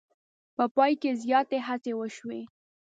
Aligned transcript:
په 0.55 0.63
پای 0.75 0.93
کې 1.01 1.11
زیاتې 1.23 1.57
هڅې 1.67 1.91
وشوې. 1.95 2.41